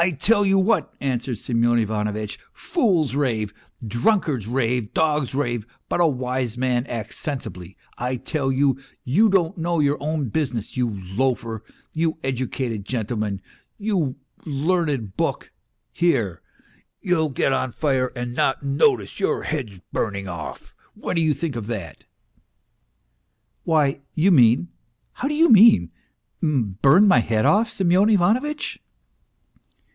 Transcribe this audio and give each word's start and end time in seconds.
tell 0.19 0.43
you 0.43 0.57
what," 0.57 0.91
answered 0.99 1.37
Semyon 1.37 1.77
Ivanovitch," 1.77 2.39
fools 2.53 3.13
rave, 3.13 3.53
drunkards 3.87 4.47
rave, 4.47 4.95
dogs 4.95 5.35
rave, 5.35 5.67
but 5.89 6.01
a 6.01 6.07
wise 6.07 6.57
man 6.57 6.87
acts 6.87 7.17
sensibly. 7.19 7.77
I 7.99 8.15
tell 8.15 8.51
you, 8.51 8.79
you 9.03 9.29
don't 9.29 9.59
know 9.59 9.79
your 9.79 9.97
own 10.01 10.29
business, 10.29 10.75
you 10.75 10.89
loafer, 10.89 11.63
you 11.93 12.17
educated 12.23 12.83
gentleman, 12.83 13.43
you 13.77 14.15
learned 14.43 15.15
book! 15.17 15.51
Here, 15.91 16.41
you'll 16.99 17.29
get 17.29 17.53
on 17.53 17.71
fire 17.71 18.11
and 18.15 18.33
not 18.33 18.63
notice 18.63 19.19
your 19.19 19.43
head's 19.43 19.81
burning 19.93 20.27
off. 20.27 20.73
What 20.95 21.15
do 21.15 21.21
you 21.21 21.35
think 21.35 21.55
of 21.55 21.67
that?"" 21.67 22.05
Why... 23.65 23.99
you 24.15 24.31
mean... 24.31 24.69
How 25.13 25.27
do 25.27 25.35
you 25.35 25.47
mean, 25.49 25.91
burn 26.41 27.07
my 27.07 27.19
head 27.19 27.45
off, 27.45 27.69
Semyon 27.69 28.09
Ivanovitch 28.09 28.79